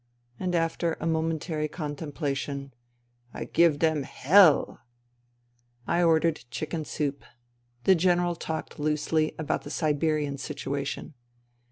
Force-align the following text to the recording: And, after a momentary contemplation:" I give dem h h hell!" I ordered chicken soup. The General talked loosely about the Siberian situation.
And, 0.39 0.55
after 0.55 0.97
a 0.99 1.05
momentary 1.05 1.67
contemplation:" 1.67 2.73
I 3.35 3.43
give 3.45 3.77
dem 3.77 3.99
h 3.99 4.03
h 4.09 4.09
hell!" 4.23 4.79
I 5.87 6.01
ordered 6.01 6.43
chicken 6.49 6.85
soup. 6.85 7.23
The 7.83 7.93
General 7.93 8.33
talked 8.33 8.79
loosely 8.79 9.35
about 9.37 9.61
the 9.61 9.69
Siberian 9.69 10.39
situation. 10.39 11.13